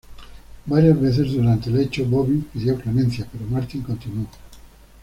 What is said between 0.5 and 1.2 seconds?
Varias